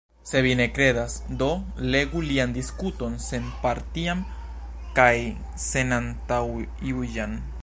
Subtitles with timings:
[0.27, 1.49] Se vi ne kredas, do
[1.95, 4.25] legu lian diskuton senpartian
[5.01, 5.15] kaj
[5.67, 7.43] senantaŭjuĝan.